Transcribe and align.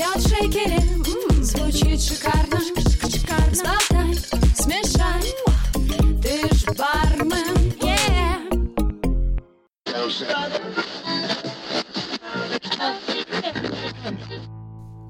Лед 0.00 0.16
в 0.16 0.28
шейкере, 0.30 0.80
звучит 1.42 2.00
шикарно. 2.00 2.58
Сболтай, 3.52 4.14
смешай, 4.54 5.22
ты 6.22 6.48
ж 6.56 6.64
бармен, 6.78 7.74
yeah. 7.82 8.40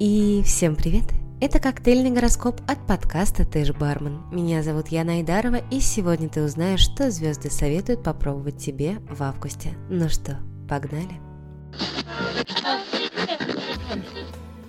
И 0.01 0.43
всем 0.45 0.75
привет! 0.75 1.05
Это 1.41 1.61
коктейльный 1.61 2.11
гороскоп 2.11 2.61
от 2.67 2.85
подкаста 2.89 3.45
«Ты 3.47 3.65
ж 3.65 3.73
бармен». 3.73 4.25
Меня 4.33 4.65
зовут 4.65 4.89
Яна 4.89 5.13
Айдарова, 5.13 5.61
и 5.71 5.79
сегодня 5.79 6.29
ты 6.29 6.43
узнаешь, 6.43 6.81
что 6.81 7.13
звезды 7.13 7.49
советуют 7.49 8.03
попробовать 8.03 8.59
тебе 8.59 8.99
в 9.09 9.23
августе. 9.23 9.71
Ну 9.89 10.09
что, 10.09 10.39
погнали? 10.69 11.21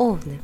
Овны. 0.02 0.40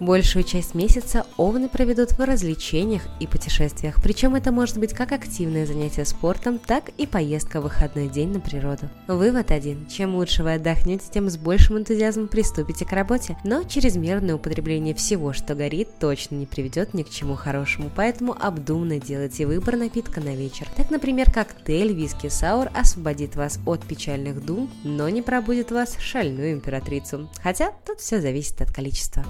Большую 0.00 0.44
часть 0.44 0.74
месяца 0.74 1.26
овны 1.36 1.68
проведут 1.68 2.12
в 2.12 2.20
развлечениях 2.20 3.02
и 3.18 3.26
путешествиях, 3.26 4.00
причем 4.02 4.36
это 4.36 4.52
может 4.52 4.78
быть 4.78 4.92
как 4.92 5.10
активное 5.10 5.66
занятие 5.66 6.04
спортом, 6.04 6.58
так 6.58 6.90
и 6.98 7.06
поездка 7.06 7.60
в 7.60 7.64
выходной 7.64 8.08
день 8.08 8.28
на 8.28 8.38
природу. 8.38 8.88
Вывод 9.08 9.50
один. 9.50 9.86
Чем 9.88 10.14
лучше 10.14 10.44
вы 10.44 10.54
отдохнете, 10.54 11.06
тем 11.12 11.28
с 11.28 11.36
большим 11.36 11.78
энтузиазмом 11.78 12.28
приступите 12.28 12.84
к 12.84 12.92
работе, 12.92 13.36
но 13.42 13.64
чрезмерное 13.64 14.36
употребление 14.36 14.94
всего, 14.94 15.32
что 15.32 15.56
горит, 15.56 15.88
точно 15.98 16.36
не 16.36 16.46
приведет 16.46 16.94
ни 16.94 17.02
к 17.02 17.10
чему 17.10 17.34
хорошему, 17.34 17.90
поэтому 17.94 18.36
обдуманно 18.38 19.00
делайте 19.00 19.46
выбор 19.46 19.76
напитка 19.76 20.20
на 20.20 20.34
вечер. 20.36 20.68
Так, 20.76 20.90
например, 20.90 21.30
коктейль 21.32 21.92
виски 21.92 22.28
саур 22.28 22.70
освободит 22.72 23.34
вас 23.34 23.58
от 23.66 23.84
печальных 23.84 24.44
дум, 24.44 24.70
но 24.84 25.08
не 25.08 25.22
пробудет 25.22 25.72
вас 25.72 25.96
шальную 25.98 26.52
императрицу. 26.52 27.28
Хотя 27.42 27.72
тут 27.84 28.00
все 28.00 28.20
зависит 28.20 28.60
от 28.60 28.72
количества. 28.72 29.24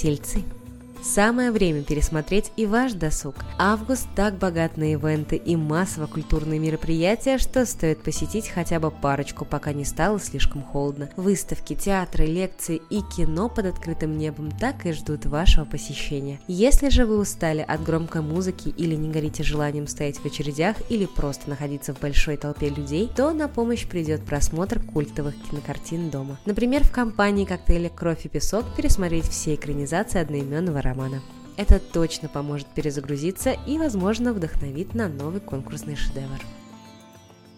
Тельцы. 0.00 0.42
Самое 1.02 1.50
время 1.50 1.82
пересмотреть 1.82 2.52
и 2.56 2.66
ваш 2.66 2.92
досуг. 2.92 3.34
Август 3.58 4.06
так 4.14 4.36
богат 4.36 4.76
на 4.76 4.92
ивенты 4.92 5.36
и 5.36 5.56
массово-культурные 5.56 6.58
мероприятия, 6.58 7.38
что 7.38 7.64
стоит 7.64 8.02
посетить 8.02 8.48
хотя 8.48 8.78
бы 8.80 8.90
парочку, 8.90 9.46
пока 9.46 9.72
не 9.72 9.86
стало 9.86 10.20
слишком 10.20 10.62
холодно. 10.62 11.08
Выставки, 11.16 11.74
театры, 11.74 12.26
лекции 12.26 12.82
и 12.90 13.00
кино 13.00 13.48
под 13.48 13.66
открытым 13.66 14.18
небом 14.18 14.50
так 14.50 14.84
и 14.84 14.92
ждут 14.92 15.24
вашего 15.24 15.64
посещения. 15.64 16.38
Если 16.46 16.90
же 16.90 17.06
вы 17.06 17.18
устали 17.18 17.64
от 17.66 17.82
громкой 17.82 18.20
музыки 18.20 18.68
или 18.68 18.94
не 18.94 19.10
горите 19.10 19.42
желанием 19.42 19.86
стоять 19.86 20.18
в 20.18 20.26
очередях 20.26 20.76
или 20.90 21.06
просто 21.06 21.48
находиться 21.48 21.94
в 21.94 22.00
большой 22.00 22.36
толпе 22.36 22.68
людей, 22.68 23.10
то 23.16 23.32
на 23.32 23.48
помощь 23.48 23.86
придет 23.86 24.24
просмотр 24.24 24.80
культовых 24.80 25.34
кинокартин 25.48 26.10
дома. 26.10 26.38
Например, 26.44 26.84
в 26.84 26.90
компании 26.90 27.46
коктейля 27.46 27.88
«Кровь 27.88 28.26
и 28.26 28.28
песок» 28.28 28.66
пересмотреть 28.76 29.24
все 29.24 29.54
экранизации 29.54 30.20
одноименного 30.20 30.82
романа. 30.90 31.22
Это 31.56 31.78
точно 31.78 32.28
поможет 32.28 32.66
перезагрузиться 32.68 33.56
и, 33.66 33.78
возможно, 33.78 34.32
вдохновит 34.32 34.94
на 34.94 35.08
новый 35.08 35.40
конкурсный 35.40 35.96
шедевр. 35.96 36.40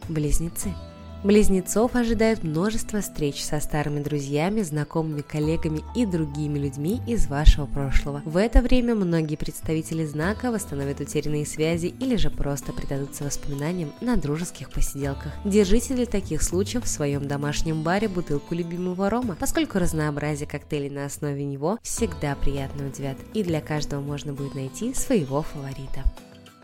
Близнецы. 0.09 0.73
Близнецов 1.25 1.95
ожидают 1.95 2.43
множество 2.43 3.01
встреч 3.01 3.45
со 3.45 3.61
старыми 3.61 4.03
друзьями, 4.03 4.63
знакомыми, 4.63 5.21
коллегами 5.21 5.83
и 5.95 6.05
другими 6.05 6.59
людьми 6.59 7.01
из 7.07 7.29
вашего 7.29 7.67
прошлого. 7.67 8.23
В 8.25 8.37
это 8.37 8.61
время 8.61 8.97
многие 8.97 9.37
представители 9.37 10.05
знака 10.05 10.51
восстановят 10.51 10.99
утерянные 10.99 11.47
связи 11.47 11.95
или 12.01 12.17
же 12.17 12.29
просто 12.29 12.73
предадутся 12.73 13.23
воспоминаниям 13.23 13.93
на 14.01 14.17
дружеских 14.17 14.71
посиделках. 14.71 15.33
Держите 15.45 15.95
для 15.95 16.07
таких 16.07 16.43
случаев 16.43 16.85
в 16.85 16.89
своем 16.89 17.29
домашнем 17.29 17.85
баре 17.85 18.09
бутылку 18.09 18.57
любимого 18.57 19.09
рома, 19.09 19.37
поскольку 19.39 19.79
разнообразие 19.79 20.49
коктейлей 20.49 20.91
на 20.91 21.05
основе 21.05 21.45
него 21.45 21.79
всегда 21.83 22.35
приятно 22.35 22.89
удивят, 22.89 23.17
и 23.33 23.45
для 23.45 23.61
каждого 23.61 24.01
можно 24.01 24.33
будет 24.33 24.57
найти 24.57 24.93
своего 24.93 25.43
фаворита. 25.43 26.03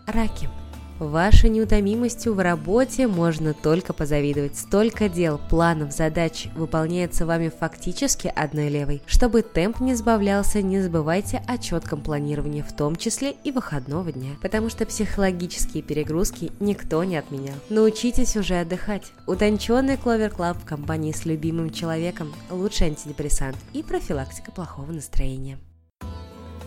Раки. 0.06 0.48
Вашей 0.98 1.48
неутомимостью 1.50 2.34
в 2.34 2.40
работе 2.40 3.06
можно 3.06 3.54
только 3.54 3.92
позавидовать. 3.92 4.56
Столько 4.56 5.08
дел, 5.08 5.40
планов, 5.48 5.92
задач 5.92 6.48
выполняется 6.56 7.24
вами 7.24 7.50
фактически 7.50 8.32
одной 8.34 8.68
левой. 8.68 9.02
Чтобы 9.06 9.42
темп 9.42 9.80
не 9.80 9.94
сбавлялся, 9.94 10.60
не 10.60 10.80
забывайте 10.80 11.40
о 11.46 11.56
четком 11.56 12.00
планировании, 12.00 12.62
в 12.62 12.72
том 12.72 12.96
числе 12.96 13.36
и 13.44 13.52
выходного 13.52 14.10
дня. 14.10 14.30
Потому 14.42 14.70
что 14.70 14.86
психологические 14.86 15.84
перегрузки 15.84 16.50
никто 16.58 17.04
не 17.04 17.16
отменял. 17.16 17.54
Научитесь 17.68 18.36
уже 18.36 18.56
отдыхать. 18.56 19.12
Утонченный 19.26 19.96
Clover 19.96 20.30
Club 20.30 20.58
в 20.58 20.64
компании 20.64 21.12
с 21.12 21.24
любимым 21.24 21.70
человеком– 21.70 22.32
лучший 22.50 22.88
антидепрессант 22.88 23.56
и 23.72 23.84
профилактика 23.84 24.50
плохого 24.50 24.90
настроения. 24.90 25.58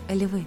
Львы. 0.08 0.44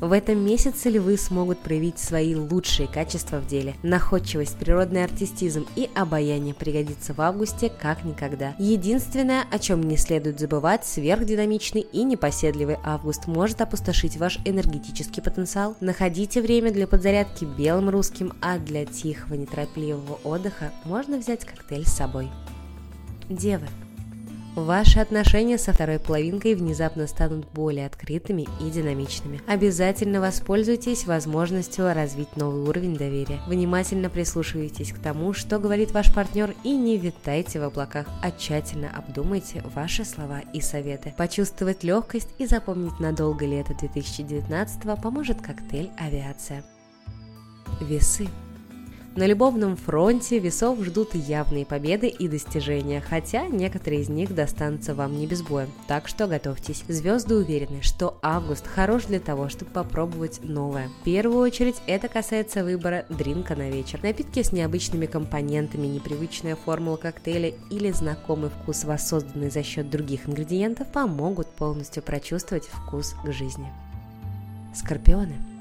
В 0.00 0.12
этом 0.12 0.44
месяце 0.44 0.90
львы 0.90 1.16
смогут 1.16 1.58
проявить 1.60 1.98
свои 1.98 2.34
лучшие 2.34 2.88
качества 2.88 3.38
в 3.38 3.46
деле. 3.46 3.74
Находчивость, 3.82 4.58
природный 4.58 5.04
артистизм 5.04 5.66
и 5.76 5.88
обаяние 5.94 6.54
пригодится 6.54 7.14
в 7.14 7.20
августе 7.20 7.70
как 7.70 8.04
никогда. 8.04 8.54
Единственное, 8.58 9.44
о 9.50 9.58
чем 9.58 9.82
не 9.82 9.96
следует 9.96 10.40
забывать, 10.40 10.84
сверхдинамичный 10.84 11.82
и 11.82 12.02
непоседливый 12.02 12.76
август 12.84 13.26
может 13.26 13.60
опустошить 13.60 14.16
ваш 14.16 14.38
энергетический 14.44 15.22
потенциал. 15.22 15.76
Находите 15.80 16.42
время 16.42 16.72
для 16.72 16.86
подзарядки 16.86 17.44
белым 17.44 17.88
русским, 17.88 18.32
а 18.40 18.58
для 18.58 18.84
тихого, 18.86 19.34
неторопливого 19.34 20.18
отдыха 20.24 20.72
можно 20.84 21.18
взять 21.18 21.44
коктейль 21.44 21.86
с 21.86 21.94
собой. 21.94 22.30
Девы. 23.28 23.66
Ваши 24.54 25.00
отношения 25.00 25.58
со 25.58 25.72
второй 25.72 25.98
половинкой 25.98 26.54
внезапно 26.54 27.08
станут 27.08 27.44
более 27.52 27.86
открытыми 27.86 28.46
и 28.60 28.70
динамичными. 28.70 29.40
Обязательно 29.48 30.20
воспользуйтесь 30.20 31.06
возможностью 31.06 31.92
развить 31.92 32.36
новый 32.36 32.62
уровень 32.62 32.96
доверия. 32.96 33.40
Внимательно 33.48 34.08
прислушивайтесь 34.08 34.92
к 34.92 35.00
тому, 35.00 35.32
что 35.32 35.58
говорит 35.58 35.90
ваш 35.90 36.14
партнер 36.14 36.54
и 36.62 36.76
не 36.76 36.98
витайте 36.98 37.58
в 37.58 37.64
облаках, 37.64 38.06
а 38.22 38.30
тщательно 38.30 38.90
обдумайте 38.96 39.60
ваши 39.74 40.04
слова 40.04 40.40
и 40.52 40.60
советы. 40.60 41.12
Почувствовать 41.18 41.82
легкость 41.82 42.28
и 42.38 42.46
запомнить 42.46 43.00
надолго 43.00 43.44
лето 43.44 43.74
2019 43.80 45.02
поможет 45.02 45.42
коктейль 45.42 45.90
«Авиация». 45.98 46.64
Весы. 47.80 48.28
На 49.16 49.26
любовном 49.26 49.76
фронте 49.76 50.40
весов 50.40 50.82
ждут 50.82 51.14
явные 51.14 51.64
победы 51.64 52.08
и 52.08 52.26
достижения, 52.26 53.00
хотя 53.00 53.46
некоторые 53.46 54.02
из 54.02 54.08
них 54.08 54.34
достанутся 54.34 54.92
вам 54.92 55.16
не 55.16 55.28
без 55.28 55.40
боя, 55.40 55.68
так 55.86 56.08
что 56.08 56.26
готовьтесь. 56.26 56.82
Звезды 56.88 57.36
уверены, 57.36 57.80
что 57.80 58.18
август 58.22 58.66
хорош 58.66 59.04
для 59.04 59.20
того, 59.20 59.48
чтобы 59.48 59.70
попробовать 59.70 60.40
новое. 60.42 60.88
В 60.88 61.04
первую 61.04 61.38
очередь 61.38 61.76
это 61.86 62.08
касается 62.08 62.64
выбора 62.64 63.06
дринка 63.08 63.54
на 63.54 63.70
вечер. 63.70 64.00
Напитки 64.02 64.42
с 64.42 64.50
необычными 64.50 65.06
компонентами, 65.06 65.86
непривычная 65.86 66.56
формула 66.56 66.96
коктейля 66.96 67.54
или 67.70 67.92
знакомый 67.92 68.50
вкус, 68.50 68.82
воссозданный 68.82 69.50
за 69.50 69.62
счет 69.62 69.90
других 69.90 70.28
ингредиентов, 70.28 70.88
помогут 70.88 71.46
полностью 71.46 72.02
прочувствовать 72.02 72.64
вкус 72.64 73.14
к 73.24 73.30
жизни. 73.30 73.72
Скорпионы. 74.74 75.53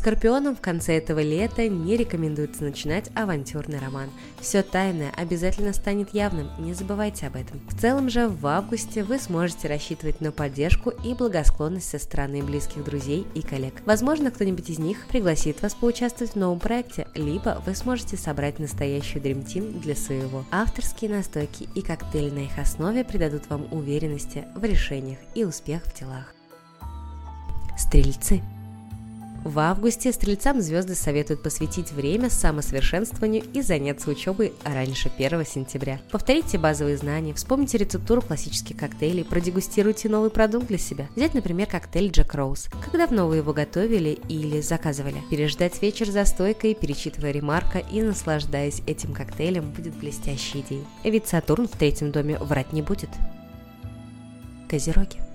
Скорпионам 0.00 0.56
в 0.56 0.62
конце 0.62 0.96
этого 0.96 1.20
лета 1.20 1.68
не 1.68 1.94
рекомендуется 1.94 2.64
начинать 2.64 3.10
авантюрный 3.14 3.78
роман. 3.78 4.08
Все 4.40 4.62
тайное 4.62 5.12
обязательно 5.14 5.74
станет 5.74 6.14
явным, 6.14 6.48
не 6.58 6.72
забывайте 6.72 7.26
об 7.26 7.36
этом. 7.36 7.60
В 7.68 7.78
целом 7.78 8.08
же 8.08 8.26
в 8.26 8.46
августе 8.46 9.04
вы 9.04 9.18
сможете 9.18 9.68
рассчитывать 9.68 10.22
на 10.22 10.32
поддержку 10.32 10.88
и 11.04 11.12
благосклонность 11.12 11.90
со 11.90 11.98
стороны 11.98 12.42
близких 12.42 12.82
друзей 12.82 13.26
и 13.34 13.42
коллег. 13.42 13.74
Возможно, 13.84 14.30
кто-нибудь 14.30 14.70
из 14.70 14.78
них 14.78 15.06
пригласит 15.06 15.60
вас 15.60 15.74
поучаствовать 15.74 16.32
в 16.32 16.36
новом 16.36 16.60
проекте, 16.60 17.06
либо 17.14 17.62
вы 17.66 17.74
сможете 17.74 18.16
собрать 18.16 18.58
настоящую 18.58 19.22
Dream 19.22 19.44
Team 19.44 19.80
для 19.82 19.94
своего. 19.94 20.46
Авторские 20.50 21.10
настойки 21.10 21.68
и 21.74 21.82
коктейли 21.82 22.30
на 22.30 22.44
их 22.46 22.58
основе 22.58 23.04
придадут 23.04 23.50
вам 23.50 23.70
уверенности 23.70 24.46
в 24.56 24.64
решениях 24.64 25.18
и 25.34 25.44
успех 25.44 25.84
в 25.84 25.92
делах. 25.92 26.34
Стрельцы. 27.76 28.40
В 29.44 29.58
августе 29.58 30.12
стрельцам 30.12 30.60
звезды 30.60 30.94
советуют 30.94 31.42
посвятить 31.42 31.92
время 31.92 32.28
самосовершенствованию 32.28 33.42
и 33.54 33.62
заняться 33.62 34.10
учебой 34.10 34.52
раньше 34.64 35.10
1 35.16 35.46
сентября. 35.46 35.98
Повторите 36.10 36.58
базовые 36.58 36.98
знания, 36.98 37.32
вспомните 37.32 37.78
рецептуру 37.78 38.20
классических 38.20 38.76
коктейлей, 38.76 39.24
продегустируйте 39.24 40.10
новый 40.10 40.28
продукт 40.28 40.66
для 40.66 40.76
себя. 40.76 41.08
Взять, 41.16 41.32
например, 41.32 41.68
коктейль 41.68 42.10
Джек 42.10 42.34
Роуз. 42.34 42.68
Как 42.84 42.92
давно 42.92 43.28
вы 43.28 43.36
его 43.36 43.54
готовили 43.54 44.18
или 44.28 44.60
заказывали? 44.60 45.22
Переждать 45.30 45.80
вечер 45.80 46.10
за 46.10 46.26
стойкой, 46.26 46.74
перечитывая 46.74 47.30
ремарка 47.30 47.78
и 47.78 48.02
наслаждаясь 48.02 48.82
этим 48.86 49.14
коктейлем 49.14 49.70
будет 49.70 49.94
блестящей 49.94 50.60
идеей. 50.60 50.84
Ведь 51.02 51.28
Сатурн 51.28 51.66
в 51.66 51.78
третьем 51.78 52.12
доме 52.12 52.38
врать 52.38 52.74
не 52.74 52.82
будет. 52.82 53.08
Козероги. 54.68 55.29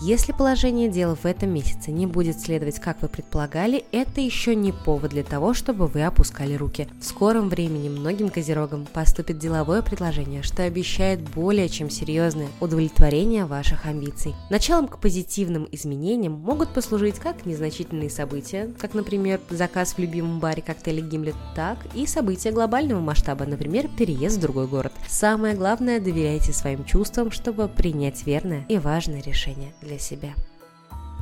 Если 0.00 0.32
положение 0.32 0.88
дел 0.88 1.14
в 1.14 1.24
этом 1.24 1.50
месяце 1.50 1.92
не 1.92 2.06
будет 2.06 2.40
следовать, 2.40 2.80
как 2.80 3.00
вы 3.00 3.08
предполагали, 3.08 3.84
это 3.92 4.20
еще 4.20 4.56
не 4.56 4.72
повод 4.72 5.12
для 5.12 5.22
того, 5.22 5.54
чтобы 5.54 5.86
вы 5.86 6.02
опускали 6.02 6.54
руки. 6.54 6.88
В 7.00 7.04
скором 7.04 7.48
времени 7.48 7.88
многим 7.88 8.28
козерогам 8.28 8.86
поступит 8.92 9.38
деловое 9.38 9.82
предложение, 9.82 10.42
что 10.42 10.64
обещает 10.64 11.20
более 11.20 11.68
чем 11.68 11.90
серьезное 11.90 12.48
удовлетворение 12.60 13.46
ваших 13.46 13.86
амбиций. 13.86 14.34
Началом 14.50 14.88
к 14.88 14.98
позитивным 14.98 15.68
изменениям 15.70 16.32
могут 16.32 16.70
послужить 16.70 17.20
как 17.20 17.46
незначительные 17.46 18.10
события, 18.10 18.74
как, 18.80 18.94
например, 18.94 19.40
заказ 19.48 19.94
в 19.94 19.98
любимом 20.00 20.40
баре 20.40 20.60
коктейля 20.60 21.02
Гимлет, 21.02 21.36
так 21.54 21.78
и 21.94 22.06
события 22.06 22.50
глобального 22.50 23.00
масштаба, 23.00 23.46
например, 23.46 23.88
переезд 23.96 24.38
в 24.38 24.40
другой 24.40 24.66
город. 24.66 24.92
Самое 25.08 25.54
главное, 25.54 26.00
доверяйте 26.00 26.52
своим 26.52 26.84
чувствам, 26.84 27.30
чтобы 27.30 27.68
принять 27.68 28.26
верное 28.26 28.66
и 28.68 28.76
важное 28.76 29.22
решение 29.22 29.72
для 29.84 29.98
себя. 29.98 30.34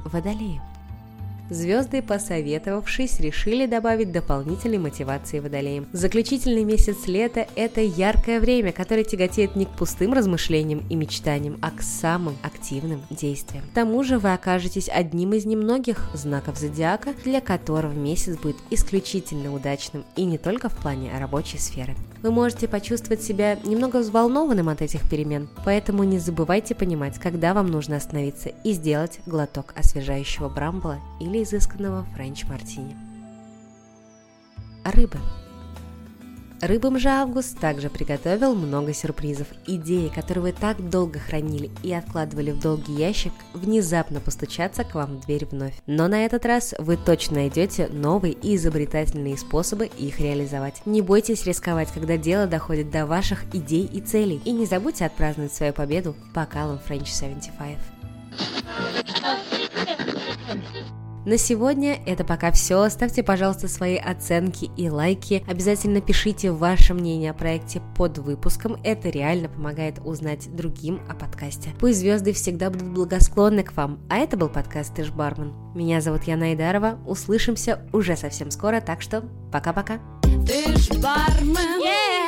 Водолеи. 0.05 0.72
Звезды, 1.53 2.01
посоветовавшись, 2.01 3.21
решили 3.21 3.67
добавить 3.67 4.11
дополнительной 4.11 4.79
мотивации 4.79 5.39
водолеям. 5.39 5.87
Заключительный 5.93 6.65
месяц 6.65 7.07
лета– 7.07 7.47
это 7.57 7.83
яркое 7.83 8.41
время, 8.41 8.73
которое 8.73 9.05
тяготеет 9.05 9.55
не 9.55 9.67
к 9.67 9.71
пустым 9.71 10.15
размышлениям 10.15 10.83
и 10.89 10.95
мечтаниям, 10.95 11.59
а 11.61 11.71
к 11.71 11.83
самым 11.83 12.37
активным 12.43 13.03
действиям. 13.11 13.65
К 13.67 13.75
тому 13.75 14.03
же 14.03 14.19
вы 14.19 14.33
окажетесь 14.33 14.89
одним 14.89 15.35
из 15.35 15.45
немногих 15.45 16.09
знаков 16.15 16.59
зодиака, 16.59 17.13
для 17.23 17.43
которого 17.43 17.93
месяц 17.93 18.39
будет 18.39 18.57
исключительно 18.71 19.55
удачным 19.55 20.05
и 20.17 20.25
не 20.25 20.39
только 20.39 20.71
в 20.71 20.77
плане 20.77 21.13
рабочей 21.19 21.59
сферы. 21.59 21.95
Вы 22.23 22.31
можете 22.31 22.69
почувствовать 22.69 23.23
себя 23.23 23.59
немного 23.65 23.99
взволнованным 23.99 24.69
от 24.69 24.81
этих 24.81 25.09
перемен, 25.11 25.49
поэтому 25.65 26.05
не 26.05 26.19
забывайте 26.19 26.75
понимать, 26.75 27.19
когда 27.19 27.53
вам 27.53 27.67
нужно 27.67 27.97
остановиться 27.97 28.51
и 28.63 28.73
сделать 28.73 29.19
глоток 29.27 29.75
освежающего 29.77 30.49
брамбола 30.49 31.01
или 31.21 31.42
изысканного 31.43 32.05
френч-мартини. 32.15 32.97
Рыбы– 34.85 35.19
Рыбам 36.63 36.97
же 36.97 37.09
Август 37.09 37.59
также 37.59 37.91
приготовил 37.91 38.55
много 38.55 38.95
сюрпризов. 38.95 39.49
Идеи, 39.67 40.07
которые 40.07 40.43
вы 40.43 40.53
так 40.53 40.91
долго 40.91 41.19
хранили 41.19 41.73
и 41.83 41.93
откладывали 41.93 42.53
в 42.53 42.61
долгий 42.61 42.95
ящик, 42.95 43.33
внезапно 43.53 44.21
постучатся 44.21 44.85
к 44.85 44.95
вам 44.95 45.17
в 45.17 45.27
дверь 45.27 45.45
вновь. 45.45 45.75
Но 45.89 46.07
на 46.07 46.25
этот 46.25 46.47
раз 46.47 46.73
вы 46.79 46.97
точно 46.97 47.39
найдете 47.39 47.89
новые 47.89 48.35
и 48.35 48.55
изобретательные 48.55 49.37
способы 49.37 49.87
их 49.87 50.21
реализовать. 50.21 50.87
Не 50.87 51.03
бойтесь 51.03 51.47
рисковать, 51.47 51.91
когда 51.91 52.17
дело 52.17 52.47
доходит 52.47 52.93
до 52.93 53.07
ваших 53.07 53.53
идей 53.53 53.85
и 53.85 54.01
целей. 54.01 54.41
И 54.45 54.53
не 54.53 54.65
забудьте 54.65 55.05
отпраздновать 55.05 55.53
свою 55.53 55.73
победу 55.73 56.15
бокалом 56.33 56.79
French 56.89 57.09
75. 57.09 57.92
На 61.25 61.39
сегодня 61.39 62.01
это 62.05 62.25
пока 62.25 62.51
все. 62.51 62.89
Ставьте, 62.89 63.23
пожалуйста, 63.23 63.69
свои 63.69 63.97
оценки 63.97 64.71
и 64.77 64.91
лайки. 64.91 65.45
Обязательно 65.47 66.01
пишите 66.01 66.51
ваше 66.51 66.95
мнение 66.95 67.31
о 67.31 67.35
проекте 67.35 67.81
под 67.97 68.19
выпуском. 68.19 68.77
Это 68.83 69.09
реально 69.09 69.49
помогает 69.49 70.01
узнать 70.05 70.55
другим 70.55 71.01
о 71.09 71.15
подкасте. 71.15 71.71
Пусть 71.79 72.01
звезды 72.01 72.33
всегда 72.33 72.71
будут 72.71 72.89
благосклонны 72.89 73.63
к 73.63 73.77
вам. 73.77 74.01
А 74.11 74.19
это 74.19 74.37
был 74.37 74.49
подкаст 74.49 74.95
«Ты 74.95 75.05
ж 75.05 75.11
бармен». 75.11 75.53
Меня 75.75 76.01
зовут 76.01 76.25
Яна 76.25 76.55
Идарова. 76.55 76.99
Услышимся 77.07 77.89
уже 77.93 78.17
совсем 78.17 78.51
скоро, 78.51 78.81
так 78.81 79.01
что 79.01 79.23
пока-пока. 79.53 80.01
Ты 80.23 80.77
ж 80.77 80.89
бармен, 81.01 81.83
yeah! 81.83 82.22